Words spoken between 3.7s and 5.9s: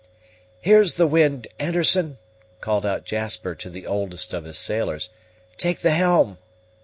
oldest of his sailors; "take